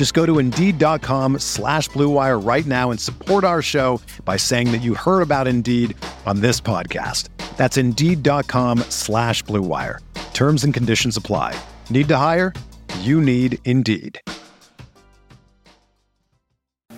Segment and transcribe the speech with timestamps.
[0.00, 4.80] Just go to Indeed.com slash BlueWire right now and support our show by saying that
[4.80, 7.28] you heard about Indeed on this podcast.
[7.58, 9.98] That's Indeed.com slash BlueWire.
[10.32, 11.54] Terms and conditions apply.
[11.90, 12.54] Need to hire?
[13.00, 14.18] You need Indeed.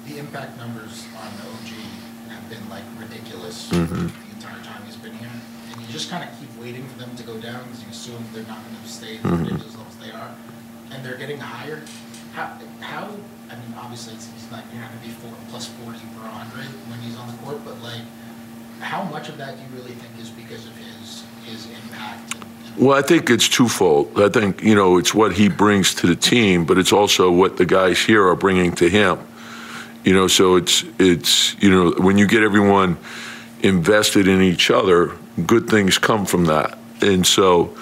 [0.06, 3.94] The impact numbers on OG have been like ridiculous Mm-hmm.
[3.96, 5.28] the entire time he's been here.
[5.72, 8.24] And you just kind of keep waiting for them to go down because you assume
[8.32, 9.42] they're not going to stay as Mm-hmm.
[9.42, 10.32] ridiculous levels they are.
[10.92, 11.82] And they're getting higher.
[12.32, 13.08] How, how
[13.50, 16.22] I mean, obviously, it's, he's not, you're not going to be four, plus 40 per
[16.22, 18.00] 100 when he's on the court, but like,
[18.80, 22.34] how much of that do you really think is because of his, his impact?
[22.34, 24.18] And Well, I think it's twofold.
[24.18, 27.58] I think, you know, it's what he brings to the team, but it's also what
[27.58, 29.18] the guys here are bringing to him.
[30.04, 32.96] You know, so it's, it's you know, when you get everyone
[33.62, 35.12] invested in each other,
[35.46, 36.78] good things come from that.
[37.02, 37.76] And so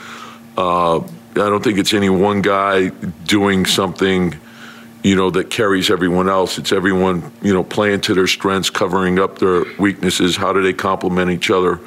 [0.56, 1.00] uh,
[1.32, 4.34] I don't think it's any one guy doing something,
[5.02, 6.58] you know, that carries everyone else.
[6.58, 10.36] It's everyone, you know, playing to their strengths, covering up their weaknesses.
[10.36, 11.80] How do they complement each other?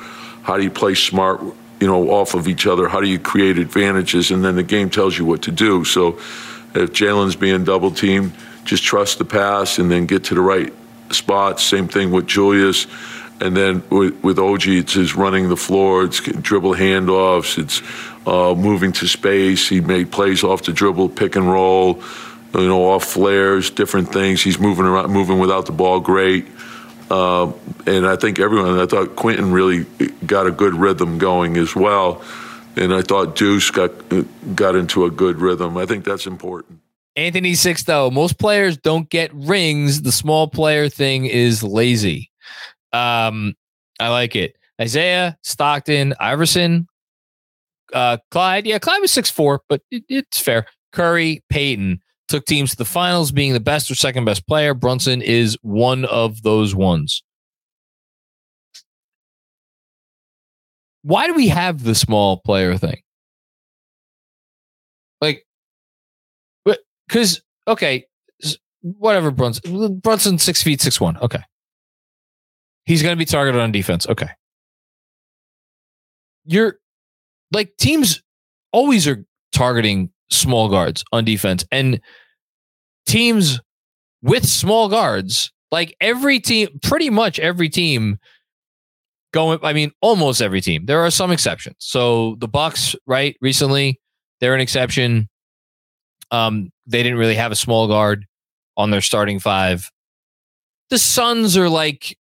[0.44, 1.41] How do you play smart,
[1.80, 2.88] you know, off of each other?
[2.88, 4.31] How do you create advantages?
[4.31, 5.83] And then the game tells you what to do.
[5.83, 6.17] So
[6.73, 10.73] if Jalen's being double teamed, just trust the pass and then get to the right
[11.12, 11.63] spots.
[11.63, 12.88] Same thing with Julius.
[13.41, 17.81] And then with, with OG, it's his running the floor, it's dribble handoffs, it's
[18.25, 19.67] uh, moving to space.
[19.67, 22.01] He made plays off the dribble, pick and roll,
[22.53, 24.41] you know, off flares, different things.
[24.41, 26.47] He's moving around, moving without the ball great.
[27.09, 27.51] Uh,
[27.85, 29.85] and I think everyone, I thought Quentin really
[30.25, 32.23] got a good rhythm going as well.
[32.75, 33.91] And I thought Deuce got
[34.56, 35.78] got into a good rhythm.
[35.78, 36.79] I think that's important.
[37.16, 40.01] Anthony Six, though, most players don't get rings.
[40.01, 42.31] The small player thing is lazy.
[42.91, 43.53] Um,
[44.00, 44.56] I like it.
[44.81, 46.88] Isaiah, Stockton, Iverson,
[47.94, 48.66] uh, Clyde.
[48.66, 50.66] Yeah, Clyde was six four, but it, it's fair.
[50.92, 54.74] Curry, Peyton took teams to the finals, being the best or second best player.
[54.74, 57.24] Brunson is one of those ones.
[61.04, 63.02] Why do we have the small player thing?
[65.20, 65.46] Like,
[67.08, 68.06] because okay,
[68.81, 70.00] whatever Brunson.
[70.00, 71.18] Brunson six feet six one.
[71.18, 71.42] Okay,
[72.86, 74.08] he's going to be targeted on defense.
[74.08, 74.30] Okay,
[76.46, 76.78] you're
[77.53, 78.22] like teams
[78.72, 82.02] always are targeting small guards on defense, and
[83.06, 83.59] teams
[84.22, 88.18] with small guards, like every team, pretty much every team.
[89.34, 90.86] Going, I mean, almost every team.
[90.86, 91.78] There are some exceptions.
[91.80, 93.36] So the Bucks, right?
[93.42, 94.00] Recently,
[94.40, 95.28] they're an exception.
[96.30, 98.28] Um, they didn't really have a small guard
[98.78, 99.90] on their starting five.
[100.92, 102.16] The Suns are like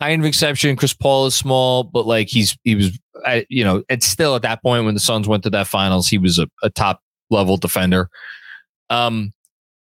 [0.00, 0.76] kind of exception.
[0.76, 4.42] Chris Paul is small, but like he's he was, I, you know, it's still at
[4.42, 7.56] that point when the Suns went to that finals, he was a, a top level
[7.56, 8.08] defender.
[8.90, 9.32] Um,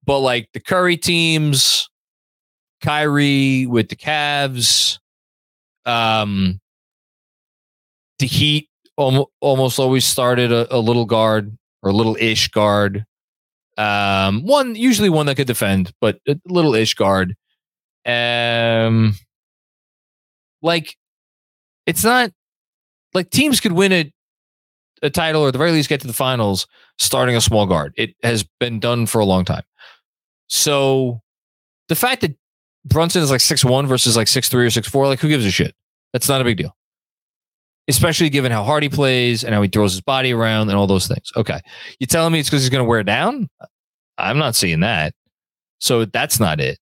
[0.05, 1.89] but like the Curry teams,
[2.81, 4.99] Kyrie with the Cavs,
[5.85, 6.59] um,
[8.19, 13.05] the Heat almost, always started a, a little guard or a little ish guard.
[13.77, 17.35] Um, one usually one that could defend, but a little ish guard.
[18.05, 19.15] Um,
[20.65, 20.97] like
[21.85, 22.31] it's not
[23.13, 24.11] like teams could win a
[25.01, 26.67] a title or at the very least get to the finals
[26.97, 27.93] starting a small guard.
[27.95, 29.63] It has been done for a long time.
[30.47, 31.21] So
[31.89, 32.35] the fact that
[32.85, 35.45] Brunson is like six one versus like six three or six four, like who gives
[35.45, 35.75] a shit?
[36.11, 36.75] That's not a big deal.
[37.87, 40.87] Especially given how hard he plays and how he throws his body around and all
[40.87, 41.31] those things.
[41.37, 41.59] Okay.
[41.99, 43.47] You telling me it's because he's going to wear down?
[44.17, 45.13] I'm not seeing that.
[45.79, 46.79] So that's not it.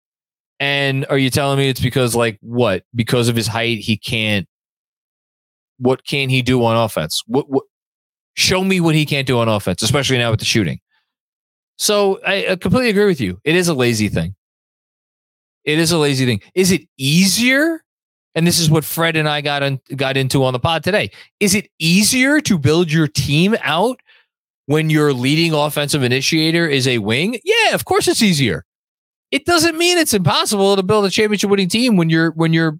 [0.63, 2.85] And are you telling me it's because like what?
[2.95, 4.47] Because of his height, he can't.
[5.77, 7.21] What can he do on offense?
[7.27, 7.49] What?
[7.49, 7.65] What?
[8.35, 10.79] Show me what he can't do on offense, especially now with the shooting.
[11.77, 13.41] So I, I completely agree with you.
[13.43, 14.35] It is a lazy thing.
[15.65, 16.41] It is a lazy thing.
[16.55, 17.81] Is it easier
[18.33, 21.11] and this is what Fred and I got on, got into on the pod today.
[21.39, 23.99] Is it easier to build your team out
[24.65, 27.39] when your leading offensive initiator is a wing?
[27.43, 28.65] Yeah, of course it's easier.
[29.33, 32.77] It doesn't mean it's impossible to build a championship winning team when your when your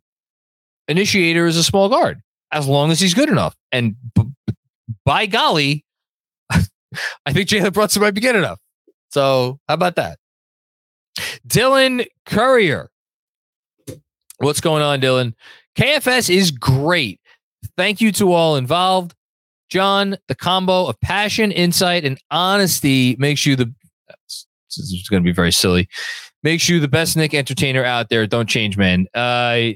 [0.88, 2.21] initiator is a small guard,
[2.51, 3.55] as long as he's good enough.
[3.71, 4.53] And b- b-
[5.03, 5.83] by golly,
[6.51, 8.59] I think Jalen Brunson might be good enough.
[9.09, 10.19] So how about that?
[11.47, 12.91] Dylan Courier.
[14.38, 15.33] What's going on, Dylan?
[15.75, 17.19] KFS is great.
[17.77, 19.15] Thank you to all involved.
[19.69, 23.73] John, the combo of passion, insight, and honesty makes you the.
[24.27, 24.45] This
[24.77, 25.89] is going to be very silly.
[26.44, 28.28] Makes you the best Knick entertainer out there.
[28.28, 29.07] Don't change, man.
[29.13, 29.69] Uh,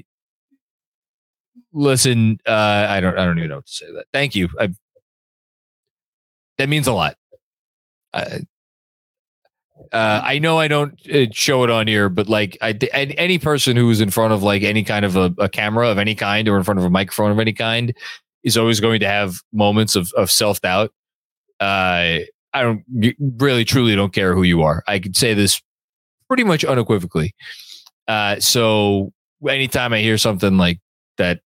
[1.72, 3.18] listen, uh, I don't.
[3.18, 3.86] I don't even know what to say.
[3.86, 4.04] That.
[4.12, 4.48] Thank you.
[4.60, 4.68] I,
[6.58, 7.16] that means a lot.
[8.12, 8.40] I,
[9.92, 13.76] uh, I know I don't uh, show it on here, but like I, any person
[13.76, 16.58] who's in front of like any kind of a, a, camera of any kind or
[16.58, 17.94] in front of a microphone of any kind
[18.42, 20.92] is always going to have moments of, of self doubt.
[21.60, 22.20] Uh,
[22.52, 22.82] I don't
[23.38, 24.82] really truly don't care who you are.
[24.86, 25.62] I could say this
[26.28, 27.34] pretty much unequivocally.
[28.06, 29.12] Uh, so
[29.48, 30.80] anytime I hear something like
[31.18, 31.40] that,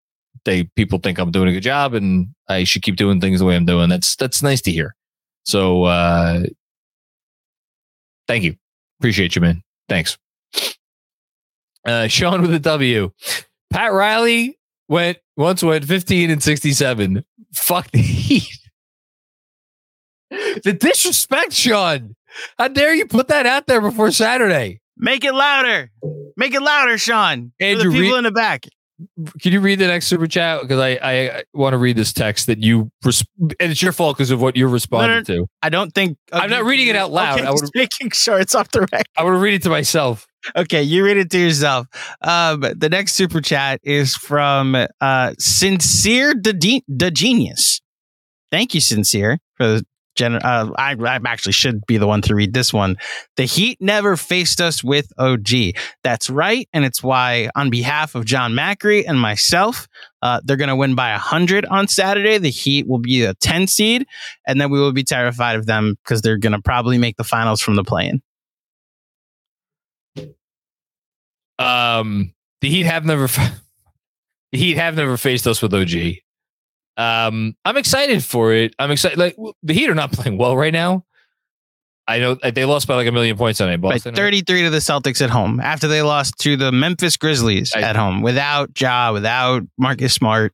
[0.44, 3.46] they people think I'm doing a good job and I should keep doing things the
[3.46, 3.88] way I'm doing.
[3.88, 4.94] That's that's nice to hear.
[5.44, 6.44] So uh,
[8.32, 8.56] Thank you.
[9.00, 9.62] Appreciate you, man.
[9.88, 10.17] Thanks.
[11.87, 13.11] Uh, Sean with a W.
[13.70, 14.58] Pat Riley
[14.88, 17.25] went once went 15 and 67.
[17.55, 18.58] Fuck the Heat.
[20.64, 22.14] The disrespect, Sean.
[22.58, 24.81] How dare you put that out there before Saturday?
[24.96, 25.90] Make it louder.
[26.37, 27.52] Make it louder, Sean.
[27.61, 28.67] Andrew, the people in the back
[29.40, 30.62] can you read the next super chat?
[30.62, 34.17] Because I, I want to read this text that you, res- and it's your fault
[34.17, 35.46] because of what you're responding no, no, to.
[35.62, 36.19] I don't think.
[36.32, 37.38] Okay, I'm not reading it out loud.
[37.38, 39.06] Okay, I was making sure it's off the record.
[39.17, 40.26] I would read it to myself.
[40.56, 41.87] Okay, you read it to yourself.
[42.20, 47.81] Um, the next super chat is from uh, Sincere the, De- the Genius.
[48.50, 49.81] Thank you, Sincere, for
[50.14, 52.97] Gen- uh, I, I actually should be the one to read this one.
[53.37, 55.75] The Heat never faced us with OG.
[56.03, 56.69] That's right.
[56.73, 59.88] And it's why, on behalf of John Macri and myself,
[60.20, 62.38] uh, they're going to win by 100 on Saturday.
[62.38, 64.06] The Heat will be a 10 seed.
[64.47, 67.25] And then we will be terrified of them because they're going to probably make the
[67.25, 68.23] finals from the play in.
[71.58, 73.26] Um, the Heat have never.
[74.53, 76.17] the Heat have never faced us with OG.
[76.97, 78.75] Um, I'm excited for it.
[78.79, 79.19] I'm excited.
[79.19, 81.05] Like the Heat are not playing well right now.
[82.09, 83.77] I know uh, they lost by like a million points tonight.
[83.77, 87.73] Boston, by 33 to the Celtics at home after they lost to the Memphis Grizzlies
[87.75, 90.53] I, at home without Ja, without Marcus Smart.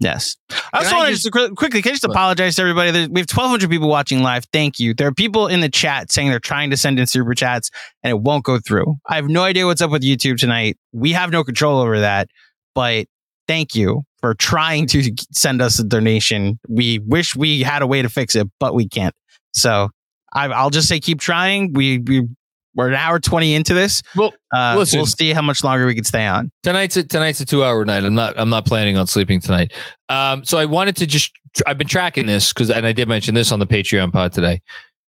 [0.00, 0.36] Yes.
[0.72, 2.90] I also want to just quickly, can I just apologize to everybody?
[2.90, 4.44] we have 1,200 people watching live.
[4.52, 4.94] Thank you.
[4.94, 7.70] There are people in the chat saying they're trying to send in super chats
[8.02, 8.96] and it won't go through.
[9.08, 10.76] I have no idea what's up with YouTube tonight.
[10.92, 12.28] We have no control over that,
[12.74, 13.06] but
[13.46, 16.58] thank you for trying to send us a donation.
[16.68, 19.14] We wish we had a way to fix it, but we can't.
[19.52, 19.90] So
[20.32, 21.74] I, will just say keep trying.
[21.74, 22.28] We we
[22.74, 24.00] we're an hour twenty into this.
[24.16, 26.50] Well, uh, listen, we'll see how much longer we can stay on.
[26.62, 28.04] Tonight's a, tonight's a two hour night.
[28.04, 29.72] I'm not I'm not planning on sleeping tonight.
[30.08, 31.32] Um, so I wanted to just
[31.66, 34.62] I've been tracking this because and I did mention this on the Patreon pod today.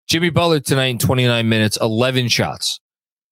[0.06, 2.78] Jimmy Butler tonight in 29 minutes, 11 shots.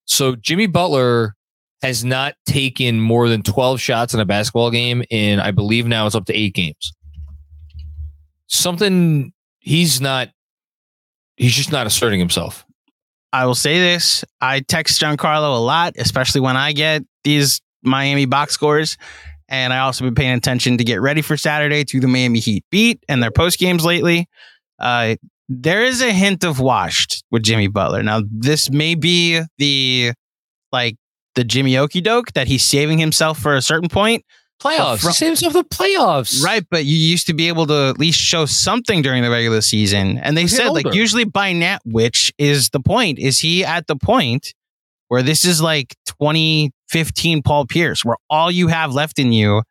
[0.07, 1.35] So Jimmy Butler
[1.83, 6.07] has not taken more than 12 shots in a basketball game in I believe now
[6.07, 6.93] it's up to 8 games.
[8.47, 10.29] Something he's not
[11.37, 12.65] he's just not asserting himself.
[13.33, 18.27] I will say this, I text Giancarlo a lot, especially when I get these Miami
[18.27, 18.99] box scores.
[19.49, 22.65] And I also been paying attention to get ready for Saturday to the Miami Heat
[22.71, 24.27] beat and their post games lately.
[24.79, 25.17] Uh,
[25.49, 28.03] there is a hint of washed with Jimmy Butler.
[28.03, 30.13] Now, this may be the
[30.71, 30.97] like
[31.35, 34.25] the Jimmy Okie doke that he's saving himself for a certain point.
[34.61, 35.01] Playoffs.
[35.01, 36.43] From, he saves himself the playoffs.
[36.43, 39.61] Right, but you used to be able to at least show something during the regular
[39.61, 40.19] season.
[40.19, 43.97] And they said, like, usually by now, which is the point, is he at the
[43.97, 44.55] point
[45.09, 49.63] where this is like 2015 Paul Pierce, where all you have left in you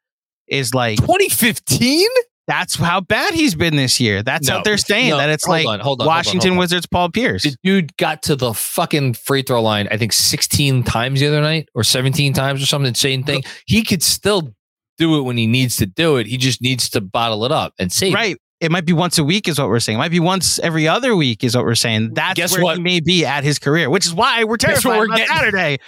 [0.48, 2.08] is like 2015?
[2.48, 4.24] That's how bad he's been this year.
[4.24, 5.12] That's no, what they're saying.
[5.12, 7.44] No, that it's like on, hold on, Washington hold on, Wizards Paul Pierce.
[7.44, 11.42] The dude got to the fucking free throw line, I think 16 times the other
[11.42, 13.44] night or 17 times or something, insane thing.
[13.68, 14.54] He could still
[14.98, 16.28] do it when he needs to do it.
[16.28, 18.14] He just needs to bottle it up and save.
[18.14, 19.98] Right it might be once a week is what we're saying.
[19.98, 22.14] It might be once every other week is what we're saying.
[22.14, 22.78] That's Guess where what?
[22.78, 25.36] he may be at his career, which is why we're terrified we're about getting.
[25.36, 25.80] Saturday.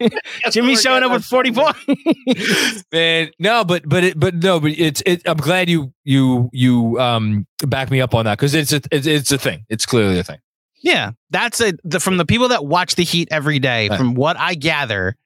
[0.50, 2.84] Jimmy's showing up with 40 points.
[2.92, 7.00] Man, no, but but it, but no, but it's it, I'm glad you you you
[7.00, 9.64] um back me up on that because it's a it's, it's a thing.
[9.68, 10.38] It's clearly a thing.
[10.82, 13.88] Yeah, that's a the, from the people that watch the Heat every day.
[13.88, 13.96] Right.
[13.96, 15.16] From what I gather,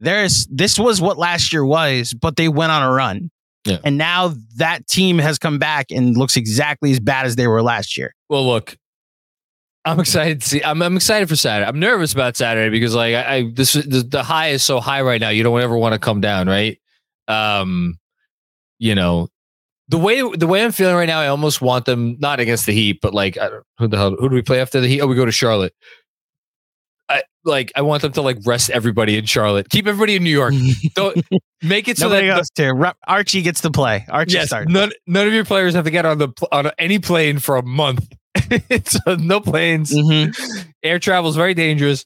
[0.00, 3.30] there's this was what last year was, but they went on a run.
[3.64, 3.78] Yeah.
[3.84, 7.62] And now that team has come back and looks exactly as bad as they were
[7.62, 8.14] last year.
[8.28, 8.76] Well, look,
[9.84, 10.62] I'm excited to see.
[10.64, 11.68] I'm, I'm excited for Saturday.
[11.68, 15.02] I'm nervous about Saturday because like I, I this the, the high is so high
[15.02, 15.28] right now.
[15.28, 16.78] You don't ever want to come down, right?
[17.28, 17.98] Um,
[18.78, 19.28] you know,
[19.88, 22.72] the way the way I'm feeling right now, I almost want them not against the
[22.72, 25.00] Heat, but like I don't, who the hell who do we play after the Heat?
[25.00, 25.74] Oh, we go to Charlotte.
[27.44, 29.68] I like I want them to like rest everybody in Charlotte.
[29.68, 30.54] Keep everybody in New York.
[30.94, 31.24] Don't
[31.62, 34.04] make it so Nobody that goes to Archie gets to play.
[34.08, 34.70] Archie yes, starts.
[34.70, 37.62] none none of your players have to get on the on any plane for a
[37.62, 38.06] month.
[38.84, 39.92] so no planes.
[39.92, 40.66] Mhm.
[40.82, 42.04] Air travel is very dangerous.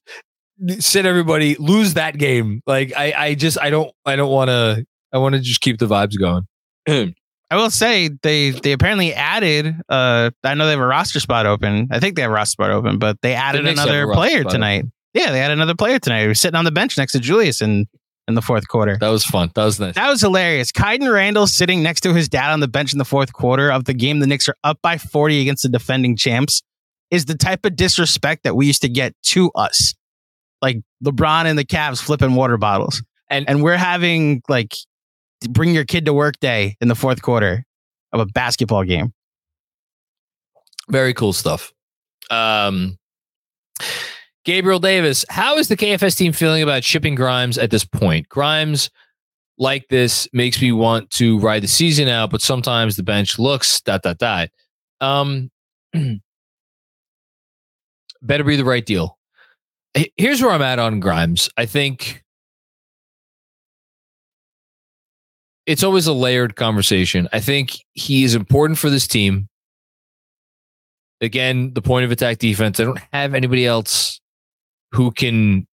[0.79, 2.63] Sit everybody, lose that game.
[2.67, 4.85] Like I, I just I don't I don't want to.
[5.13, 6.47] I want to just keep the vibes going.
[7.51, 9.77] I will say they they apparently added.
[9.89, 11.89] Uh, I know they have a roster spot open.
[11.91, 14.53] I think they have a roster spot open, but they added Knicks another player spot
[14.53, 14.85] tonight.
[15.17, 16.23] Yeah, they had another player tonight.
[16.23, 17.87] He was sitting on the bench next to Julius in
[18.29, 18.97] in the fourth quarter.
[19.01, 19.51] That was fun.
[19.55, 19.95] That was nice.
[19.95, 20.73] That was hilarious.
[20.73, 23.85] Kyden Randle sitting next to his dad on the bench in the fourth quarter of
[23.85, 24.19] the game.
[24.21, 26.63] The Knicks are up by 40 against the defending champs.
[27.11, 29.95] Is the type of disrespect that we used to get to us.
[30.61, 33.03] Like LeBron and the Cavs flipping water bottles.
[33.31, 34.75] And- and we're having like
[35.49, 37.65] bring your kid to work day in the fourth quarter
[38.13, 39.13] of a basketball game.
[40.91, 41.73] Very cool stuff.
[42.31, 42.99] Um,
[44.47, 48.29] Gabriel Davis, how is the KFS team feeling about shipping Grimes at this point?
[48.29, 48.91] Grimes,
[49.59, 53.81] like this, makes me want to ride the season out, but sometimes the bench looks
[53.81, 54.51] dot dot dot.
[55.01, 55.51] Um,
[58.23, 59.19] better be the right deal.
[60.17, 61.51] Here's where I'm at on Grimes.
[61.57, 62.23] I think
[65.67, 67.29] it's always a layered conversation.
[67.33, 69.49] I think he is important for this team
[71.21, 72.79] again, the point of attack defense.
[72.79, 74.21] I don't have anybody else
[74.93, 75.67] who can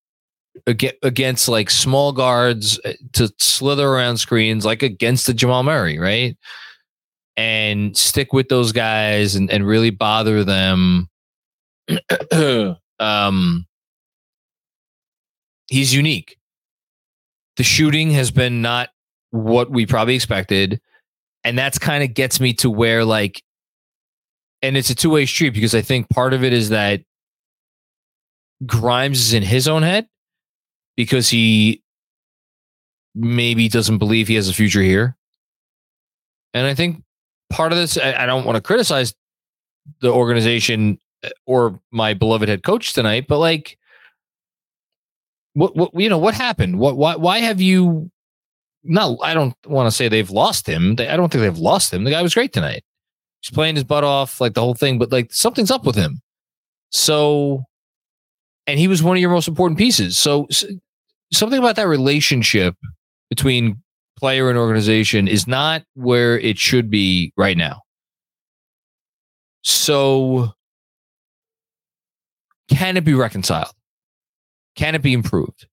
[0.67, 6.00] ag- against like small guards uh, to slither around screens like against the Jamal Murray,
[6.00, 6.38] right?
[7.36, 11.10] And stick with those guys and, and really bother them.
[13.00, 13.65] um,
[15.67, 16.38] he's unique.
[17.58, 18.89] The shooting has been not
[19.32, 20.79] what we probably expected.
[21.43, 23.41] And that's kind of gets me to where like
[24.62, 27.01] and it's a two way street because I think part of it is that
[28.65, 30.08] Grimes is in his own head
[30.96, 31.82] because he
[33.15, 35.15] maybe doesn't believe he has a future here.
[36.53, 37.03] And I think
[37.50, 39.13] part of this, I, I don't want to criticize
[40.01, 43.77] the organization uh, or my beloved head coach tonight, but like,
[45.53, 46.79] what, what, you know, what happened?
[46.79, 48.12] What, why, why have you
[48.84, 50.96] not, I don't want to say they've lost him.
[50.96, 52.03] They, I don't think they've lost him.
[52.03, 52.84] The guy was great tonight
[53.43, 56.22] he's playing his butt off, like the whole thing, but like something's up with him.
[56.91, 57.63] So,
[58.67, 60.17] and he was one of your most important pieces.
[60.17, 60.65] So, s-
[61.32, 62.75] something about that relationship
[63.29, 63.82] between
[64.17, 67.82] player and organization is not where it should be right now.
[69.63, 70.53] So,
[72.70, 73.74] can it be reconciled?
[74.75, 75.67] Can it be improved?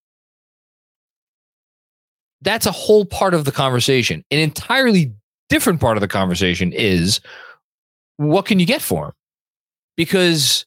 [2.43, 4.25] That's a whole part of the conversation.
[4.31, 5.13] An entirely
[5.49, 7.21] different part of the conversation is
[8.17, 9.13] what can you get for him?
[9.97, 10.65] Because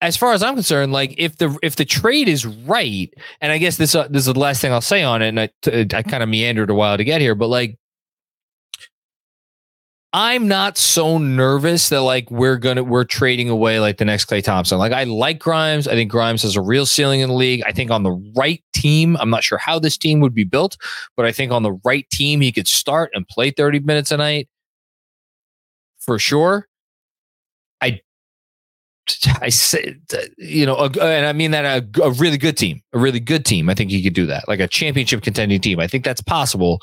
[0.00, 3.58] as far as I'm concerned, like if the if the trade is right, and I
[3.58, 5.50] guess this uh, this is the last thing I'll say on it, and I
[5.96, 7.78] I kind of meandered a while to get here, but like
[10.12, 14.42] I'm not so nervous that like we're gonna we're trading away like the next Klay
[14.42, 14.78] Thompson.
[14.78, 15.88] Like I like Grimes.
[15.88, 17.62] I think Grimes has a real ceiling in the league.
[17.66, 20.76] I think on the right team, I'm not sure how this team would be built,
[21.16, 24.16] but I think on the right team he could start and play 30 minutes a
[24.16, 24.48] night
[25.98, 26.68] for sure.
[29.40, 29.96] I say
[30.38, 33.68] you know, and I mean that a, a really good team, a really good team.
[33.68, 35.80] I think he could do that, like a championship contending team.
[35.80, 36.80] I think that's possible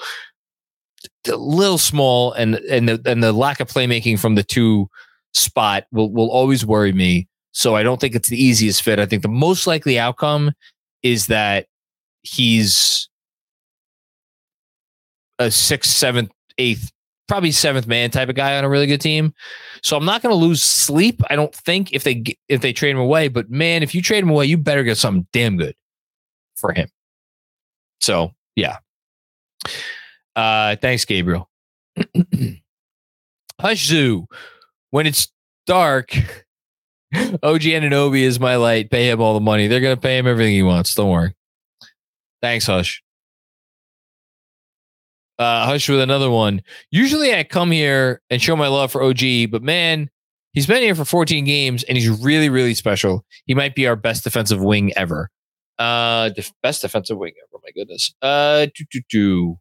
[1.27, 4.89] a little small and and the and the lack of playmaking from the two
[5.33, 7.27] spot will will always worry me.
[7.51, 8.99] So I don't think it's the easiest fit.
[8.99, 10.51] I think the most likely outcome
[11.03, 11.67] is that
[12.23, 13.09] he's
[15.39, 16.91] a sixth, seventh, eighth,
[17.27, 19.33] probably seventh man type of guy on a really good team.
[19.81, 21.21] So I'm not going to lose sleep.
[21.29, 23.27] I don't think if they if they trade him away.
[23.27, 25.75] But man, if you trade him away, you better get something damn good
[26.55, 26.89] for him.
[27.99, 28.77] So yeah.
[30.35, 31.49] Uh, thanks, Gabriel.
[33.61, 34.27] Hush Zoo.
[34.89, 35.31] When it's
[35.65, 36.15] dark,
[37.15, 38.89] OG Anunoby is my light.
[38.89, 39.67] Pay him all the money.
[39.67, 40.93] They're gonna pay him everything he wants.
[40.95, 41.35] Don't worry.
[42.41, 43.02] Thanks, Hush.
[45.43, 46.61] Uh, Hush with another one.
[46.89, 50.09] Usually I come here and show my love for OG, but man,
[50.53, 53.25] he's been here for 14 games and he's really, really special.
[53.45, 55.29] He might be our best defensive wing ever.
[55.77, 57.61] Uh, def- best defensive wing ever.
[57.61, 58.13] My goodness.
[58.21, 59.59] Uh, do, do, do.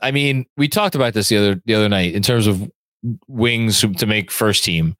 [0.00, 2.70] I mean, we talked about this the other the other night in terms of
[3.26, 4.94] wings to make first team.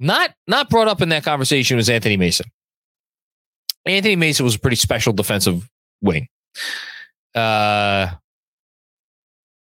[0.00, 2.46] Not not brought up in that conversation was Anthony Mason.
[3.86, 6.26] Anthony Mason was a pretty special defensive wing.
[7.34, 8.10] Uh,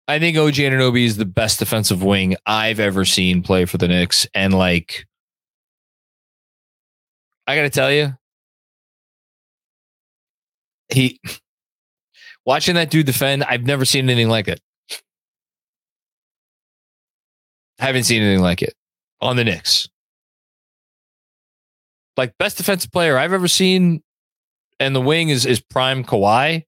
[0.08, 3.88] I think OG Anunoby is the best defensive wing I've ever seen play for the
[3.88, 5.08] Knicks, and like,
[7.48, 8.14] I got to tell you,
[10.90, 11.20] he
[12.46, 13.44] watching that dude defend.
[13.44, 14.62] I've never seen anything like it.
[17.80, 18.74] haven't seen anything like it
[19.22, 19.90] on the Knicks.
[22.18, 24.02] Like best defensive player I've ever seen,
[24.80, 26.64] and the wing is is prime Kawhi.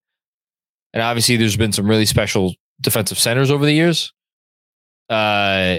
[0.98, 4.12] And obviously, there's been some really special defensive centers over the years.
[5.08, 5.78] Uh,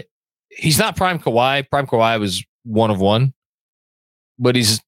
[0.49, 1.69] he's not prime Kawhi.
[1.69, 3.35] Prime Kawhi was one of one,
[4.39, 4.81] but he's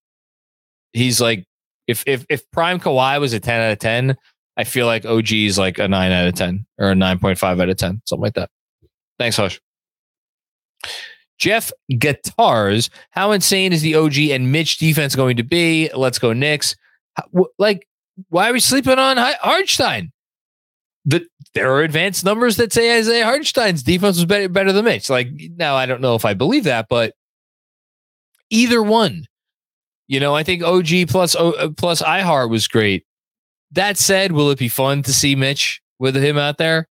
[0.92, 1.48] he's like
[1.88, 4.16] if if if prime Kawhi was a ten out of ten,
[4.56, 7.36] I feel like OG is like a nine out of ten or a nine point
[7.36, 8.50] five out of ten, something like that.
[9.18, 9.60] Thanks, Hush.
[11.38, 15.90] Jeff Guitars, how insane is the OG and Mitch defense going to be?
[15.92, 16.76] Let's go Knicks.
[17.58, 17.88] Like,
[18.28, 20.12] why are we sleeping on Hartenstein?
[21.04, 25.08] The, there are advanced numbers that say Isaiah Hartenstein's defense was better, better than Mitch.
[25.08, 27.14] Like, now I don't know if I believe that, but
[28.50, 29.26] either one.
[30.08, 33.06] You know, I think OG plus o, plus iHeart was great.
[33.70, 36.88] That said, will it be fun to see Mitch with him out there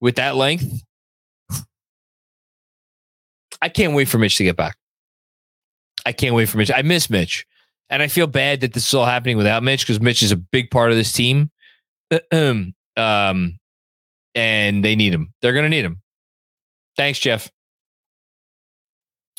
[0.00, 0.82] with that length?
[3.62, 4.76] I can't wait for Mitch to get back.
[6.04, 6.72] I can't wait for Mitch.
[6.74, 7.46] I miss Mitch.
[7.88, 10.36] And I feel bad that this is all happening without Mitch because Mitch is a
[10.36, 11.50] big part of this team.
[12.32, 15.32] um, and they need him.
[15.42, 16.00] They're going to need him.
[16.96, 17.50] Thanks, Jeff.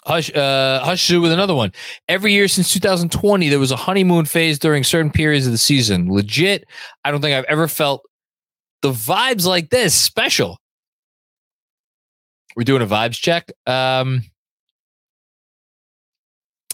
[0.04, 1.72] Hush, uh, Hush with another one.
[2.08, 6.12] Every year since 2020, there was a honeymoon phase during certain periods of the season.
[6.12, 6.66] Legit,
[7.06, 8.02] I don't think I've ever felt
[8.82, 10.58] the vibes like this special.
[12.56, 13.52] We're doing a vibes check.
[13.68, 14.24] Um,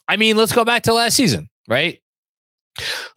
[0.08, 2.00] I mean, let's go back to last season, right?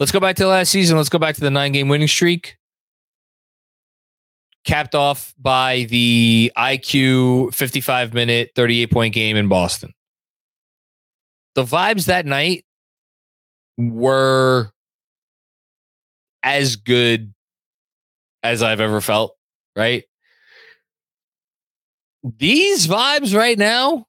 [0.01, 0.97] Let's go back to last season.
[0.97, 2.57] Let's go back to the nine game winning streak,
[4.65, 9.93] capped off by the IQ 55 minute, 38 point game in Boston.
[11.55, 12.65] The vibes that night
[13.77, 14.71] were
[16.43, 17.33] as good
[18.43, 19.37] as I've ever felt,
[19.77, 20.05] right?
[22.23, 24.07] these vibes right now,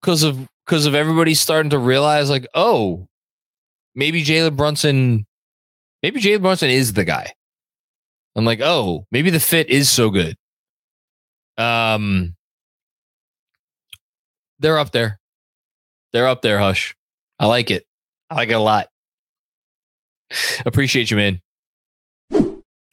[0.00, 3.08] because of because of everybody starting to realize, like, oh,
[3.94, 5.26] maybe Jalen Brunson,
[6.02, 7.32] maybe Jalen Brunson is the guy.
[8.40, 10.34] I'm like, oh, maybe the fit is so good.
[11.58, 12.36] Um,
[14.60, 15.20] they're up there.
[16.14, 16.96] They're up there, Hush.
[17.38, 17.84] I like it.
[18.30, 18.88] I like it a lot.
[20.64, 21.42] Appreciate you, man.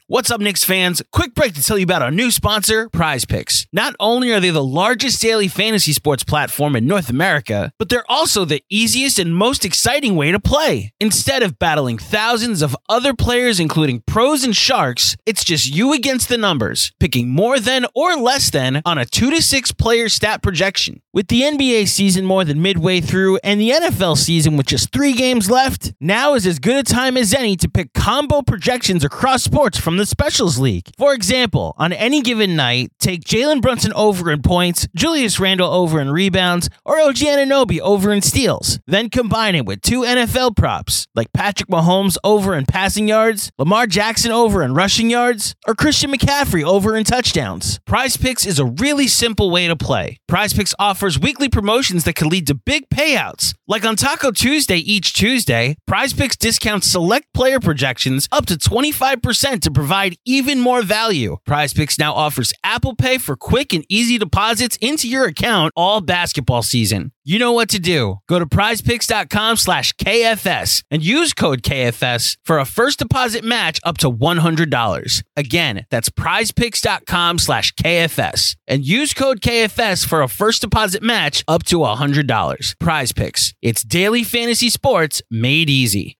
[0.09, 1.03] What's up, Knicks fans?
[1.11, 3.67] Quick break to tell you about our new sponsor, Prize Picks.
[3.73, 8.09] Not only are they the largest daily fantasy sports platform in North America, but they're
[8.09, 10.93] also the easiest and most exciting way to play.
[11.01, 16.29] Instead of battling thousands of other players, including pros and sharks, it's just you against
[16.29, 20.41] the numbers, picking more than or less than on a two to six player stat
[20.41, 21.01] projection.
[21.17, 25.13] With the NBA season more than midway through and the NFL season with just three
[25.13, 29.41] games left, now is as good a time as any to pick combo projections across
[29.41, 30.91] sports from the Specials League.
[30.95, 35.99] For example, on any given night, take Jalen Brunson over in points, Julius Randle over
[35.99, 38.79] in rebounds, or OG Anunoby over in steals.
[38.85, 43.87] Then combine it with two NFL props, like Patrick Mahomes over in passing yards, Lamar
[43.87, 47.79] Jackson over in rushing yards, or Christian McCaffrey over in touchdowns.
[47.87, 50.17] Prize Picks is a really simple way to play.
[50.27, 53.53] Prize Picks offers weekly promotions that can lead to big payouts.
[53.67, 59.61] Like on Taco Tuesday each Tuesday, Prize Picks discounts select player projections up to 25%
[59.61, 61.37] to provide even more value.
[61.47, 66.63] PrizePicks now offers Apple Pay for quick and easy deposits into your account all basketball
[66.63, 67.11] season.
[67.29, 68.21] You know what to do.
[68.29, 73.97] Go to prizepicks.com slash KFS and use code KFS for a first deposit match up
[73.97, 75.23] to $100.
[75.35, 81.65] Again, that's prizepicks.com slash KFS and use code KFS for a first deposit match up
[81.65, 82.79] to $100.
[82.79, 83.53] Prize Picks.
[83.61, 86.17] It's daily fantasy sports made easy.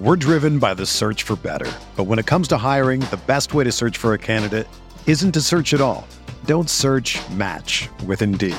[0.00, 1.70] We're driven by the search for better.
[1.94, 4.66] But when it comes to hiring, the best way to search for a candidate
[5.06, 6.08] isn't to search at all.
[6.44, 8.58] Don't search match with Indeed.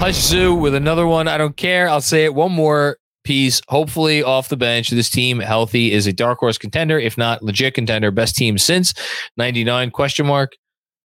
[0.00, 1.28] Hush Zoo with another one.
[1.28, 1.86] I don't care.
[1.86, 3.60] I'll say it one more piece.
[3.68, 7.74] Hopefully, off the bench, this team healthy is a dark horse contender, if not legit
[7.74, 8.94] contender, best team since
[9.36, 9.90] '99?
[9.90, 10.52] Question mark.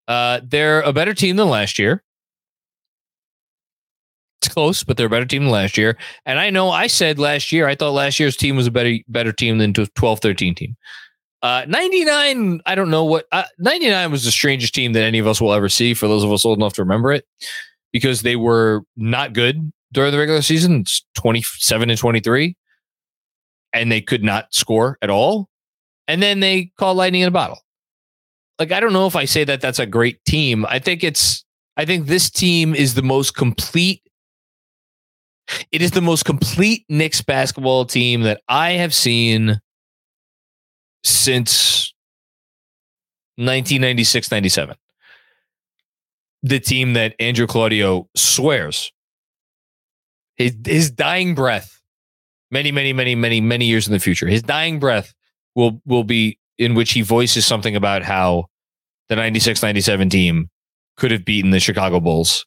[0.06, 2.04] Uh, they're a better team than last year.
[4.40, 5.98] It's close, but they're a better team than last year.
[6.24, 8.94] And I know I said last year, I thought last year's team was a better
[9.08, 10.76] better team than 12 13 team.
[11.42, 15.26] Uh, 99, I don't know what uh, 99 was the strangest team that any of
[15.26, 17.26] us will ever see for those of us old enough to remember it
[17.94, 20.80] because they were not good during the regular season.
[20.80, 22.56] It's 27 and 23.
[23.72, 25.48] And they could not score at all.
[26.08, 27.60] And then they called lightning in a bottle.
[28.58, 30.66] Like, I don't know if I say that that's a great team.
[30.66, 31.44] I think it's,
[31.76, 34.02] I think this team is the most complete.
[35.70, 39.60] It is the most complete Knicks basketball team that I have seen
[41.04, 41.94] since
[43.36, 44.76] 1996 97
[46.44, 48.92] the team that Andrew Claudio swears
[50.36, 51.80] his, his dying breath,
[52.50, 55.14] many, many, many, many, many years in the future, his dying breath
[55.54, 58.44] will will be in which he voices something about how
[59.08, 60.50] the 96 97 team
[60.96, 62.46] could have beaten the Chicago Bulls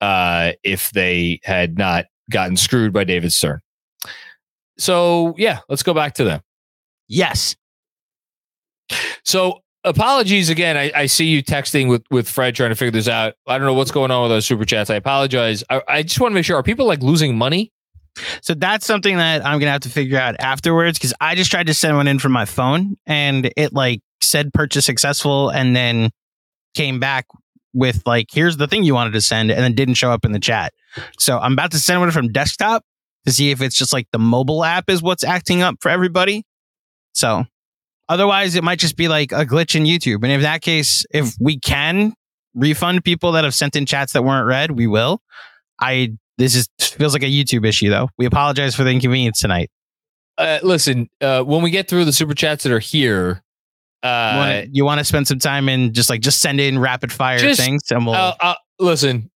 [0.00, 3.60] uh, if they had not gotten screwed by David Stern.
[4.78, 6.40] So, yeah, let's go back to them.
[7.08, 7.56] Yes.
[9.24, 10.76] So apologies again.
[10.76, 13.34] I, I, see you texting with with Fred trying to figure this out.
[13.46, 14.90] I don't know what's going on with those super chats.
[14.90, 15.64] I apologize.
[15.70, 17.72] I, I just want to make sure: are people like losing money?
[18.42, 21.68] So that's something that I'm gonna have to figure out afterwards because I just tried
[21.68, 26.10] to send one in from my phone and it like said purchase successful and then
[26.74, 27.26] came back
[27.72, 30.32] with like here's the thing you wanted to send and then didn't show up in
[30.32, 30.72] the chat.
[31.18, 32.84] So I'm about to send one from desktop
[33.26, 36.44] to see if it's just like the mobile app is what's acting up for everybody.
[37.12, 37.44] So
[38.10, 40.24] Otherwise, it might just be like a glitch in YouTube.
[40.24, 42.12] And in that case, if we can
[42.56, 45.22] refund people that have sent in chats that weren't read, we will.
[45.80, 48.08] I this is feels like a YouTube issue though.
[48.18, 49.70] We apologize for the inconvenience tonight.
[50.36, 53.44] Uh, listen, uh, when we get through the super chats that are here,
[54.02, 57.38] uh, you want to spend some time and just like just send in rapid fire
[57.38, 59.30] just, things, and we'll uh, uh, listen.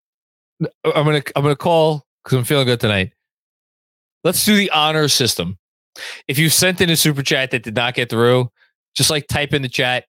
[0.83, 3.11] I'm gonna I'm gonna call because I'm feeling good tonight.
[4.23, 5.59] Let's do the honor system.
[6.27, 8.49] If you sent in a super chat that did not get through,
[8.93, 10.05] just like type in the chat,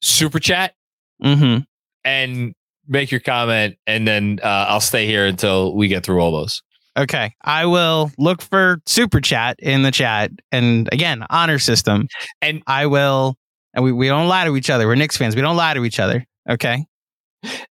[0.00, 0.74] super chat,
[1.22, 1.62] mm-hmm.
[2.04, 2.54] and
[2.88, 6.62] make your comment, and then uh, I'll stay here until we get through all those.
[6.98, 12.08] Okay, I will look for super chat in the chat, and again, honor system,
[12.42, 13.36] and I will.
[13.72, 14.88] And we, we don't lie to each other.
[14.88, 15.36] We're Knicks fans.
[15.36, 16.26] We don't lie to each other.
[16.48, 16.84] Okay.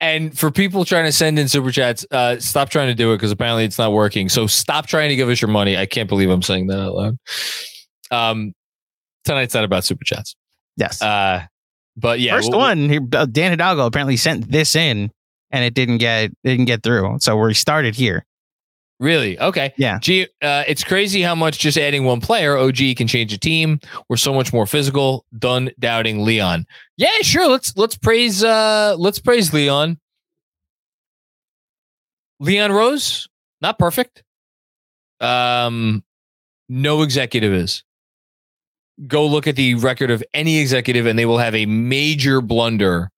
[0.01, 3.17] And for people trying to send in super chats, uh, stop trying to do it
[3.17, 4.27] because apparently it's not working.
[4.27, 5.77] So stop trying to give us your money.
[5.77, 7.17] I can't believe I'm saying that out loud.
[8.10, 8.53] Um,
[9.23, 10.36] tonight's not about super chats.
[10.77, 11.01] Yes.
[11.01, 11.45] Uh,
[11.95, 15.12] but yeah, 1st one, he, uh, Dan Hidalgo apparently sent this in,
[15.51, 17.17] and it didn't get didn't get through.
[17.19, 18.25] So we started here.
[18.99, 19.38] Really?
[19.39, 19.73] Okay.
[19.77, 19.99] Yeah.
[19.99, 23.79] Gee, uh, it's crazy how much just adding one player, OG, can change a team.
[24.07, 25.25] We're so much more physical.
[25.38, 26.65] Done doubting Leon.
[26.97, 27.47] Yeah, sure.
[27.49, 29.99] Let's let's praise uh let's praise Leon.
[32.39, 33.27] Leon Rose,
[33.62, 34.23] not perfect.
[35.19, 36.03] Um,
[36.67, 37.83] no executive is
[39.08, 43.10] go look at the record of any executive and they will have a major blunder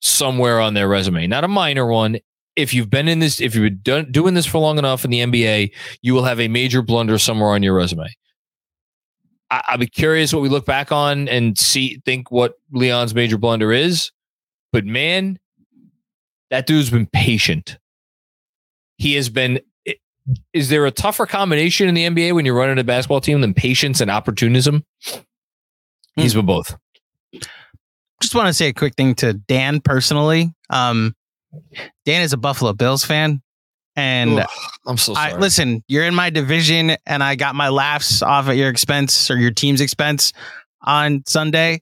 [0.00, 2.18] somewhere on their resume, not a minor one.
[2.56, 5.20] If you've been in this, if you've been doing this for long enough in the
[5.20, 8.08] NBA, you will have a major blunder somewhere on your resume.
[9.50, 13.38] I, I'll be curious what we look back on and see, think what Leon's major
[13.38, 14.10] blunder is.
[14.72, 15.38] But man,
[16.50, 17.78] that dude's been patient.
[18.98, 19.60] He has been
[20.52, 23.54] is there a tougher combination in the NBA when you're running a basketball team than
[23.54, 24.84] patience and opportunism?
[26.16, 26.76] He's been both.
[28.20, 30.52] Just want to say a quick thing to Dan personally.
[30.68, 31.14] Um,
[32.04, 33.42] Dan is a Buffalo Bills fan.
[33.96, 34.44] And
[34.86, 35.32] I'm so sorry.
[35.32, 39.30] I, listen, you're in my division, and I got my laughs off at your expense
[39.30, 40.32] or your team's expense
[40.82, 41.80] on Sunday.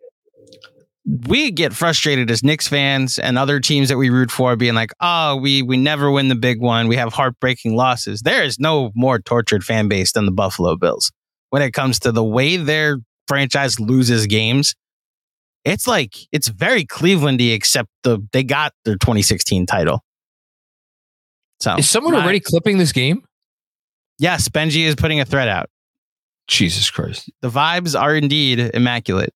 [1.09, 4.93] We get frustrated as Knicks fans and other teams that we root for being like,
[5.01, 6.87] oh, we we never win the big one.
[6.87, 8.21] We have heartbreaking losses.
[8.23, 11.11] There is no more tortured fan base than the Buffalo Bills
[11.49, 14.75] when it comes to the way their franchise loses games.
[15.65, 20.05] It's like it's very Clevelandy, except the they got their 2016 title.
[21.61, 23.23] So is someone already clipping this game?
[24.19, 25.71] Yes, Benji is putting a thread out.
[26.49, 27.31] Jesus Christ.
[27.41, 29.33] The vibes are indeed immaculate.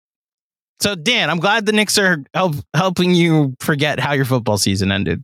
[0.83, 4.91] So, Dan, I'm glad the Knicks are help, helping you forget how your football season
[4.91, 5.23] ended.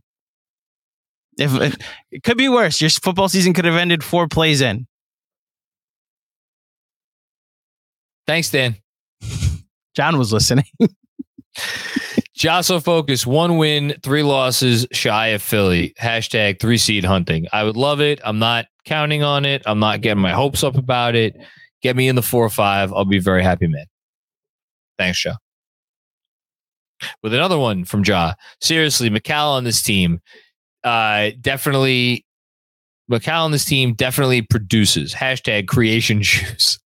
[1.37, 1.75] If, if,
[2.11, 4.87] it could be worse, your football season could have ended four plays in.
[8.25, 8.77] Thanks, Dan.
[9.95, 10.63] John was listening.
[12.37, 15.93] Josso Focus, one win, three losses, shy of Philly.
[15.99, 17.47] Hashtag three seed hunting.
[17.51, 18.21] I would love it.
[18.23, 19.63] I'm not counting on it.
[19.65, 21.35] I'm not getting my hopes up about it.
[21.81, 22.93] Get me in the four or five.
[22.93, 23.87] I'll be very happy, man.
[24.97, 25.33] Thanks, Joe.
[27.23, 28.33] With another one from Ja.
[28.61, 30.21] Seriously, Mikal on this team,
[30.83, 32.25] uh, definitely.
[33.11, 35.13] Mikal on this team definitely produces.
[35.13, 36.79] Hashtag creation juice.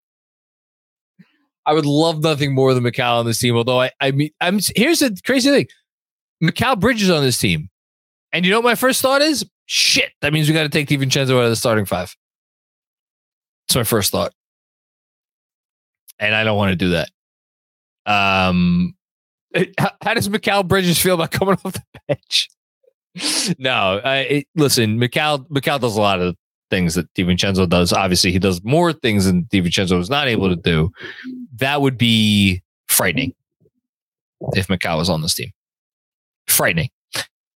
[1.66, 3.56] I would love nothing more than Mikal on this team.
[3.56, 5.66] Although I, I mean, I'm here's the crazy thing:
[6.42, 7.68] Mikal Bridges on this team,
[8.32, 9.44] and you know what my first thought is?
[9.66, 12.14] Shit, that means we got to take DiVincenzo out of the starting five.
[13.66, 14.32] That's my first thought,
[16.18, 17.10] and I don't want to do that.
[18.06, 18.94] Um,
[20.02, 22.50] how, does Mikal Bridges feel about coming off the bench?
[23.58, 26.36] no, I, it, listen, Mikal Mikal does a lot of
[26.70, 27.92] things that DiVincenzo does.
[27.92, 30.90] Obviously, he does more things than DiVincenzo was not able to do.
[31.56, 33.34] That would be frightening
[34.54, 35.50] if Mikal was on this team.
[36.48, 36.90] Frightening.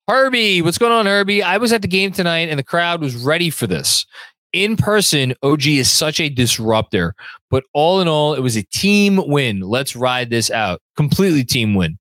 [0.07, 1.41] Herbie, what's going on, Herbie?
[1.41, 4.05] I was at the game tonight and the crowd was ready for this.
[4.53, 7.15] In person, OG is such a disruptor,
[7.49, 9.61] but all in all, it was a team win.
[9.61, 10.81] Let's ride this out.
[10.95, 11.97] Completely team win.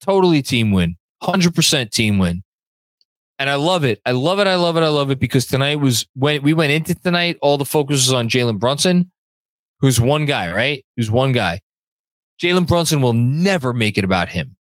[0.00, 0.96] Totally team win.
[1.22, 2.42] 100% team win
[3.38, 4.00] and I love it.
[4.04, 4.46] I love it.
[4.46, 4.82] I love it.
[4.82, 7.38] I love it because tonight was when we went into tonight.
[7.40, 9.10] All the focus was on Jalen Brunson,
[9.80, 10.84] who's one guy, right?
[10.96, 11.60] Who's one guy.
[12.42, 14.56] Jalen Brunson will never make it about him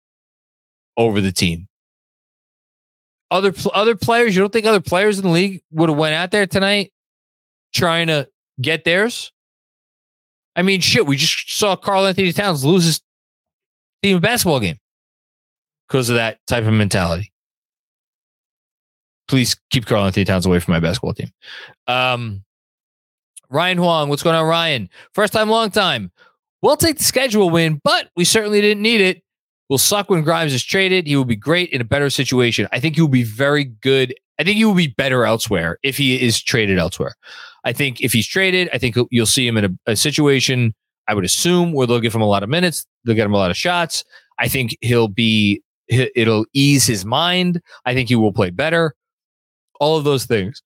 [0.97, 1.67] over the team.
[3.31, 6.31] Other other players, you don't think other players in the league would have went out
[6.31, 6.91] there tonight
[7.73, 8.27] trying to
[8.61, 9.31] get theirs?
[10.55, 13.01] I mean, shit, we just saw Karl-Anthony Towns lose his
[14.07, 14.77] team basketball game
[15.87, 17.31] because of that type of mentality
[19.27, 21.31] please keep Karl-Anthony Towns away from my basketball team.
[21.87, 22.43] Um,
[23.49, 24.89] Ryan Huang, what's going on, Ryan?
[25.13, 26.11] First time, long time.
[26.61, 29.21] We'll take the schedule win, but we certainly didn't need it.
[29.69, 31.07] We'll suck when Grimes is traded.
[31.07, 32.67] He will be great in a better situation.
[32.71, 34.13] I think he will be very good.
[34.39, 37.15] I think he will be better elsewhere if he is traded elsewhere.
[37.63, 40.73] I think if he's traded, I think you'll see him in a, a situation,
[41.07, 43.37] I would assume, where they'll give him a lot of minutes, they'll get him a
[43.37, 44.03] lot of shots.
[44.39, 47.61] I think he'll be, it'll ease his mind.
[47.85, 48.95] I think he will play better
[49.79, 50.61] all of those things.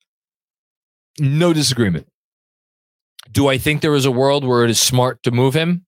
[1.20, 2.08] No disagreement.
[3.32, 5.86] Do I think there is a world where it is smart to move him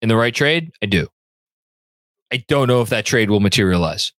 [0.00, 0.70] in the right trade?
[0.82, 1.08] I do.
[2.32, 4.12] I don't know if that trade will materialize.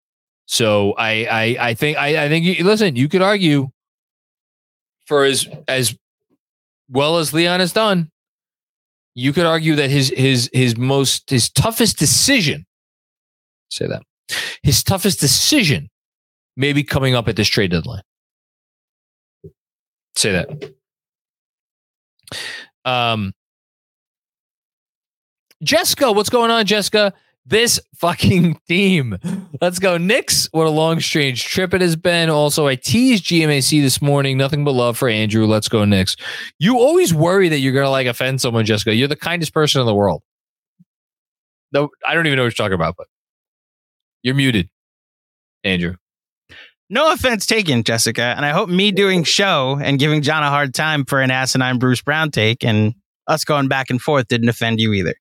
[0.46, 3.70] So I I, I think I, I think listen, you could argue
[5.06, 5.96] for as as
[6.90, 8.12] well as Leon has done,
[9.16, 12.66] you could argue that his his his most his toughest decision
[13.70, 14.04] say that
[14.64, 15.90] his toughest decision
[16.56, 18.02] may be coming up at this trade deadline
[20.20, 20.74] say that.
[22.86, 23.34] Um,
[25.64, 27.14] Jessica, what's going on, Jessica?
[27.50, 29.18] This fucking team.
[29.60, 30.48] Let's go, Knicks.
[30.52, 32.30] What a long, strange trip it has been.
[32.30, 34.38] Also, I teased GMAC this morning.
[34.38, 35.48] Nothing but love for Andrew.
[35.48, 36.16] Let's go, Knicks.
[36.60, 38.94] You always worry that you're gonna like offend someone, Jessica.
[38.94, 40.22] You're the kindest person in the world.
[41.72, 43.08] No, I don't even know what you're talking about, but
[44.22, 44.70] you're muted,
[45.64, 45.96] Andrew.
[46.92, 48.34] No offense taken, Jessica.
[48.36, 51.78] And I hope me doing show and giving John a hard time for an asinine
[51.80, 52.94] Bruce Brown take and
[53.28, 55.16] us going back and forth didn't offend you either.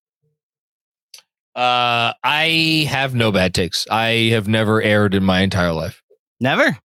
[1.58, 3.84] Uh, I have no bad takes.
[3.90, 6.00] I have never aired in my entire life.
[6.38, 6.78] Never.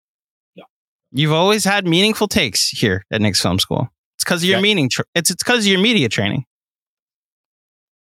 [0.56, 0.64] No.
[1.12, 3.90] You've always had meaningful takes here at Knicks Film School.
[4.16, 4.64] It's because of your yeah.
[4.64, 4.90] meaning.
[4.90, 6.46] Tra- it's it's because of your media training.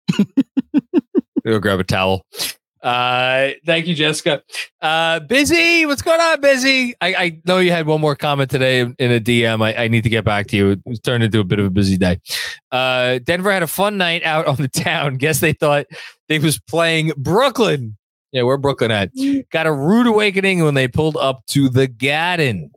[1.45, 2.23] Go grab a towel.
[2.85, 4.43] Uh, thank you, Jessica.
[4.79, 6.93] Uh, busy, what's going on, busy?
[7.01, 9.65] I, I know you had one more comment today in a DM.
[9.65, 10.69] I, I need to get back to you.
[10.69, 12.19] It was turned into a bit of a busy day.
[12.71, 15.15] Uh, Denver had a fun night out on the town.
[15.17, 15.87] Guess they thought
[16.29, 17.97] they was playing Brooklyn.
[18.31, 19.09] Yeah, where Brooklyn at?
[19.49, 22.69] Got a rude awakening when they pulled up to the Garden.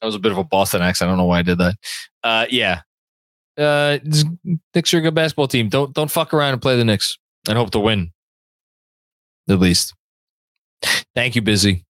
[0.00, 1.08] That was a bit of a Boston accent.
[1.08, 1.74] I don't know why I did that.
[2.22, 2.82] Uh, yeah.
[3.58, 3.98] Uh,
[4.74, 5.70] Knicks are a good basketball team.
[5.70, 7.18] Don't don't fuck around and play the Knicks
[7.48, 8.12] and hope to win.
[9.48, 9.94] At least.
[11.14, 11.84] Thank you, Busy.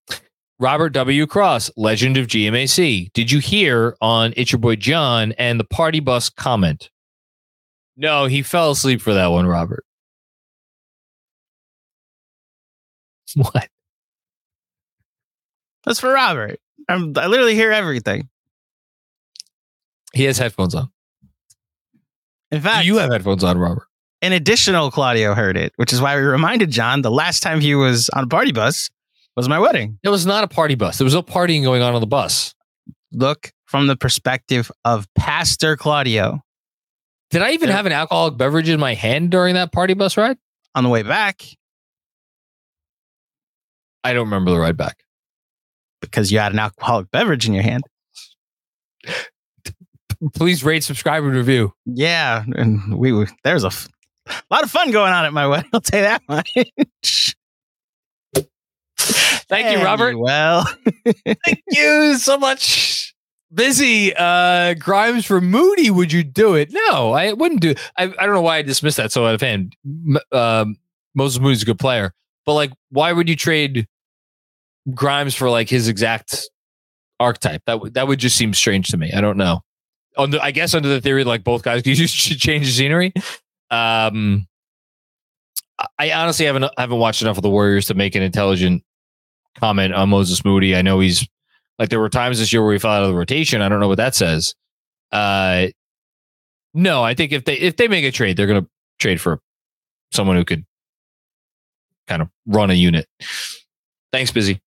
[0.59, 1.27] Robert W.
[1.27, 3.11] Cross, legend of GMAC.
[3.13, 6.89] Did you hear on It's Your Boy John and the party bus comment?
[7.95, 9.83] No, he fell asleep for that one, Robert.
[13.35, 13.67] What?
[15.85, 16.59] That's for Robert.
[16.89, 18.29] I'm, I literally hear everything.
[20.13, 20.89] He has headphones on.
[22.51, 23.86] In fact, Do you have headphones on, Robert?
[24.21, 27.75] An additional Claudio heard it, which is why we reminded Jon the last time he
[27.75, 28.89] was on a party bus
[29.35, 29.99] was my wedding.
[30.03, 30.97] It was not a party bus.
[30.97, 32.55] There was no partying going on on the bus.
[33.11, 36.41] Look from the perspective of Pastor Claudio
[37.29, 37.75] Did I even Yeah.
[37.75, 40.37] have an alcoholic beverage in my hand during that party bus ride?
[40.75, 41.43] on the way back
[44.03, 44.97] I don't remember the ride back.
[46.01, 47.83] because you had an alcoholic beverage in your hand.
[50.33, 51.73] Please rate, subscribe, and review.
[51.85, 53.71] Yeah, and we were there's a
[54.29, 55.69] f- lot of fun going on at my wedding.
[55.73, 57.35] I'll tell you that much.
[59.49, 60.17] Thank you, Robert.
[60.17, 60.65] Well,
[61.25, 63.13] Thank you so much.
[63.53, 66.69] Busy uh Grimes for Moody, would you do it?
[66.71, 69.41] No, I wouldn't do I, I don't know why I dismissed that so out of
[69.41, 69.73] hand.
[70.33, 70.75] Um,
[71.15, 72.13] Moses Moody's a good player,
[72.45, 73.87] but like, why would you trade
[74.93, 76.49] Grimes for like his exact
[77.21, 77.61] archetype?
[77.67, 79.13] That would that would just seem strange to me.
[79.13, 79.61] I don't know.
[80.17, 83.13] Under, I guess under the theory like both guys just change the scenery.
[83.69, 84.47] Um,
[85.99, 88.83] I- honestly haven't haven't watched enough of the Warriors to make an intelligent
[89.57, 90.75] comment on Moses Moody.
[90.75, 91.27] I know he's
[91.79, 93.61] like there were times this year where he fell out of the rotation.
[93.61, 94.55] I don't know what that says.
[95.11, 95.67] Uh,
[96.73, 99.39] no, I think if they if they make a trade, they're going to trade for
[100.11, 100.65] someone who could
[102.07, 103.07] kind of run a unit.
[104.11, 104.61] Thanks, busy.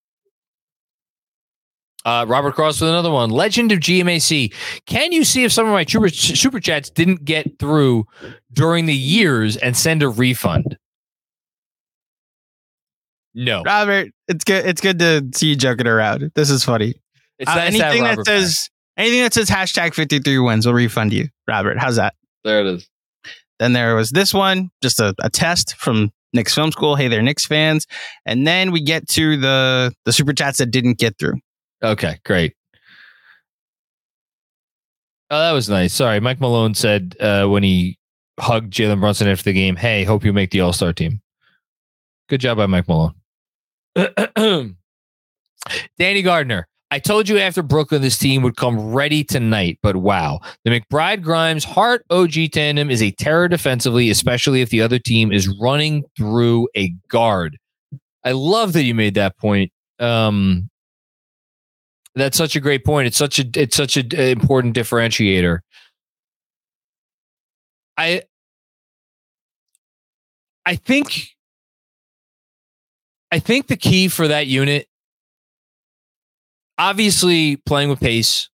[2.04, 3.28] Uh, Robert Cross with another one.
[3.30, 4.52] Legend of GMAC.
[4.86, 8.04] Can you see if some of my super, super chats didn't get through
[8.52, 10.78] during the years and send a refund?
[13.34, 13.62] No.
[13.62, 14.66] Robert, it's good.
[14.66, 16.32] It's good to see you joking around.
[16.34, 16.94] This is funny.
[17.38, 18.40] It's Uh, nice anything that Robert back.
[18.40, 21.28] says anything that says hashtag fifty three wins will refund you.
[21.46, 22.14] Robert, how's that?
[22.44, 22.88] There it is.
[23.60, 26.96] Then there was this one, just a, a test from Knicks Film School.
[26.96, 27.86] Hey there, Knicks fans.
[28.26, 31.34] And then we get to the the super chats that didn't get through.
[31.82, 32.54] Okay, great.
[35.30, 35.94] Oh, that was nice.
[35.94, 37.98] Sorry, Mike Malone said uh, when he
[38.38, 41.20] hugged Jalen Brunson after the game, "Hey, hope you make the All Star team."
[42.28, 43.14] Good job by Mike Malone.
[45.98, 46.66] Danny Gardner.
[46.92, 50.40] I told you after Brooklyn this team would come ready tonight, but wow.
[50.64, 55.30] The McBride Grimes Hart OG tandem is a terror defensively, especially if the other team
[55.30, 57.58] is running through a guard.
[58.24, 59.70] I love that you made that point.
[60.00, 60.69] Um,
[62.14, 63.06] that's such a great point.
[63.06, 65.60] It's such a it's such an important differentiator.
[67.96, 68.22] I
[70.66, 71.28] I think
[73.32, 74.86] I think the key for that unit
[76.78, 78.48] obviously playing with pace,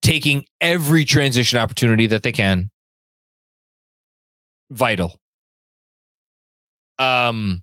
[0.00, 2.70] taking every transition opportunity that they can.
[4.70, 5.18] Vital.
[6.98, 7.62] Um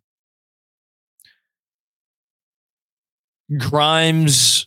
[3.58, 4.59] Grimes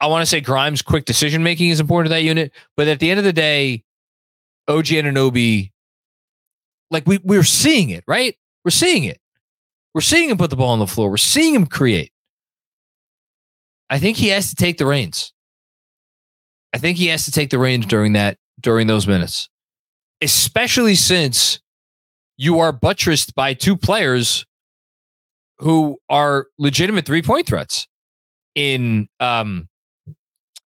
[0.00, 3.00] I want to say Grimes' quick decision making is important to that unit, but at
[3.00, 3.82] the end of the day,
[4.68, 5.72] OG Anunoby,
[6.90, 8.36] like we we're seeing it, right?
[8.64, 9.20] We're seeing it.
[9.94, 11.10] We're seeing him put the ball on the floor.
[11.10, 12.12] We're seeing him create.
[13.90, 15.32] I think he has to take the reins.
[16.74, 19.48] I think he has to take the reins during that during those minutes,
[20.20, 21.60] especially since
[22.36, 24.44] you are buttressed by two players
[25.58, 27.88] who are legitimate three point threats
[28.54, 29.68] in um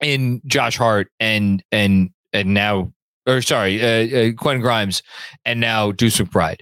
[0.02, 2.92] in Josh Hart and and and now
[3.26, 5.02] or sorry uh, uh, Quentin Grimes
[5.44, 6.60] and now Deuce McBride.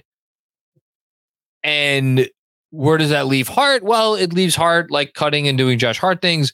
[1.63, 2.29] And
[2.71, 3.83] where does that leave Hart?
[3.83, 6.53] Well, it leaves Hart like cutting and doing Josh Hart things.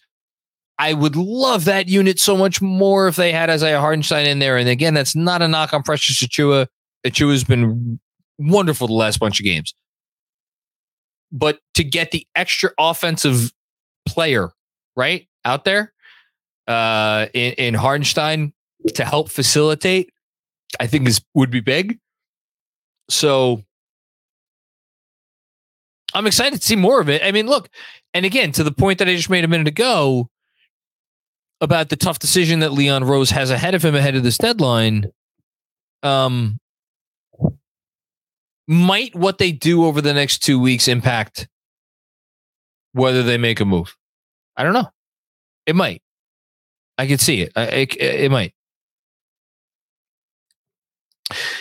[0.80, 4.58] I would love that unit so much more if they had Isaiah Hartenstein in there.
[4.58, 6.68] And again, that's not a knock on Precious Achiuwa.
[7.06, 8.00] Achiuwa's been
[8.38, 9.74] wonderful the last bunch of games.
[11.32, 13.52] But to get the extra offensive
[14.06, 14.52] player
[14.96, 15.94] right out there
[16.68, 18.54] uh, in, in Hartenstein
[18.94, 20.12] to help facilitate,
[20.80, 22.00] I think is would be big.
[23.10, 23.64] So
[26.14, 27.24] I'm excited to see more of it.
[27.24, 27.70] I mean, look,
[28.14, 30.30] and again, to the point that I just made a minute ago
[31.62, 35.08] about the tough decision that Leon Rose has ahead of him ahead of this deadline.
[36.04, 36.60] Um,
[38.68, 41.48] might what they do over the next two weeks impact
[42.92, 43.96] whether they make a move?
[44.56, 44.90] I don't know.
[45.66, 46.02] It might.
[46.98, 47.52] I could see it.
[47.56, 47.96] I, it.
[47.98, 48.54] It might.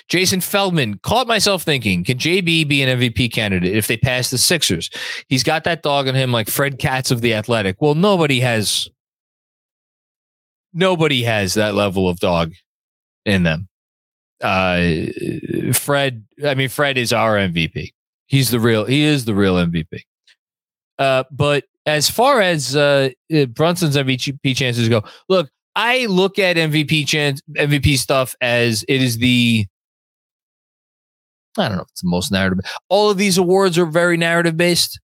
[0.08, 4.38] Jason Feldman caught myself thinking, can JB be an MVP candidate if they pass the
[4.38, 4.90] Sixers?
[5.28, 7.80] He's got that dog in him like Fred Katz of the Athletic.
[7.80, 8.88] Well, nobody has
[10.72, 12.52] nobody has that level of dog
[13.24, 13.68] in them.
[14.40, 15.06] Uh
[15.72, 17.92] Fred, I mean Fred is our MVP.
[18.26, 20.02] He's the real he is the real MVP.
[20.98, 23.10] Uh but as far as uh
[23.50, 29.18] Brunson's MVP chances go, look, I look at MVP chance MVP stuff as it is
[29.18, 29.66] the
[31.58, 32.58] I don't know it's the most narrative.
[32.88, 35.00] All of these awards are very narrative based.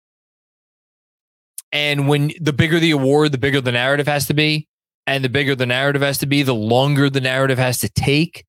[1.73, 4.69] And when the bigger the award, the bigger the narrative has to be.
[5.07, 8.45] And the bigger the narrative has to be, the longer the narrative has to take.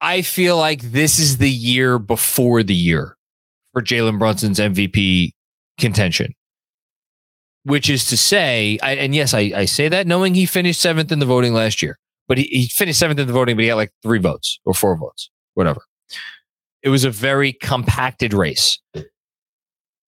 [0.00, 3.16] I feel like this is the year before the year
[3.72, 5.32] for Jalen Brunson's MVP
[5.78, 6.34] contention
[7.66, 11.10] which is to say, I, and yes, I, I, say that knowing he finished seventh
[11.10, 11.98] in the voting last year,
[12.28, 14.72] but he, he finished seventh in the voting, but he had like three votes or
[14.72, 15.80] four votes, whatever.
[16.84, 18.78] It was a very compacted race.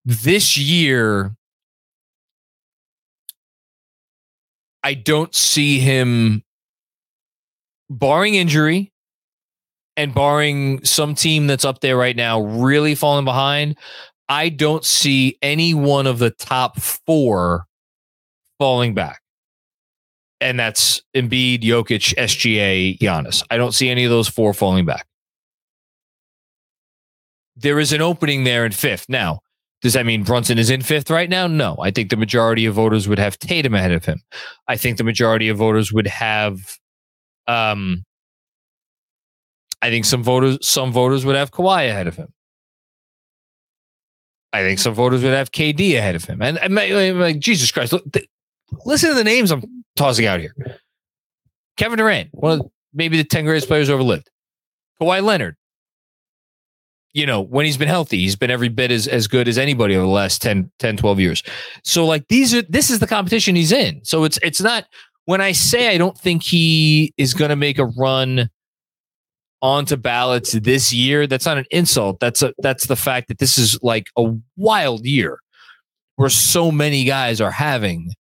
[0.05, 1.35] This year,
[4.85, 6.45] I don't see him,
[7.91, 8.93] barring injury
[9.97, 13.77] and barring some team that's up there right now really falling behind.
[14.29, 17.66] I don't see any one of the top four
[18.59, 19.20] falling back.
[20.41, 23.43] And that's Embiid, Jokic, SGA, Giannis.
[23.51, 25.07] I don't see any of those four falling back.
[27.57, 29.09] There is an opening there in fifth.
[29.09, 29.41] Now,
[29.81, 31.47] does that mean Brunson is in fifth right now?
[31.47, 31.76] No.
[31.81, 34.20] I think the majority of voters would have Tatum ahead of him.
[34.68, 36.76] I think the majority of voters would have
[37.47, 38.05] um
[39.81, 42.33] I think some voters some voters would have Kawhi ahead of him.
[44.53, 46.40] I think some voters would have KD ahead of him.
[46.40, 46.74] And, and
[47.18, 48.28] like, Jesus Christ, look, th-
[48.84, 50.55] listen to the names I'm tossing out here.
[51.76, 54.30] Kevin Durant, one of maybe the 10 greatest players ever lived.
[55.01, 55.57] Kawhi Leonard,
[57.12, 59.94] you know, when he's been healthy, he's been every bit as, as good as anybody
[59.94, 61.42] over the last 10, 10, 12 years.
[61.84, 64.05] So like these are, this is the competition he's in.
[64.05, 64.86] So it's, it's not,
[65.26, 68.49] when I say I don't think he is going to make a run
[69.63, 72.21] onto ballots this year, that's not an insult.
[72.21, 75.39] That's a that's the fact that this is like a wild year
[76.17, 78.13] where so many guys are having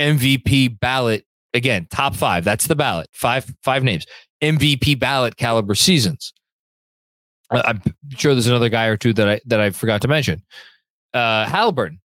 [0.00, 1.24] MVP ballot
[1.54, 2.44] again, top five.
[2.44, 3.08] That's the ballot.
[3.12, 4.06] Five five names.
[4.42, 6.32] MVP ballot caliber seasons.
[7.50, 7.82] I'm
[8.16, 10.42] sure there's another guy or two that I that I forgot to mention.
[11.12, 12.00] Uh Halliburton.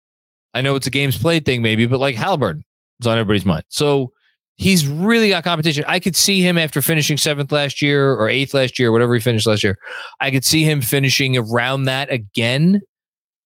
[0.53, 2.63] I know it's a games played thing, maybe, but like Halliburton
[2.99, 3.63] is on everybody's mind.
[3.69, 4.11] So
[4.57, 5.83] he's really got competition.
[5.87, 9.19] I could see him after finishing seventh last year or eighth last year, whatever he
[9.19, 9.77] finished last year.
[10.19, 12.81] I could see him finishing around that again,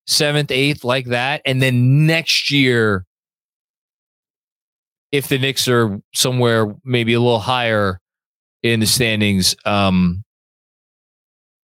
[0.08, 1.41] seventh, eighth, like that.
[1.45, 3.06] And then next year,
[5.12, 8.01] if the Knicks are somewhere maybe a little higher
[8.64, 10.24] in the standings, um,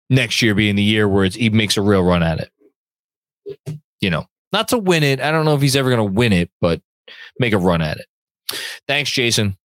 [0.09, 3.79] next year being the year where he makes a real run at it.
[4.01, 5.19] You know, not to win it.
[5.19, 6.81] I don't know if he's ever going to win it, but
[7.39, 8.05] make a run at it.
[8.87, 9.57] Thanks, Jason.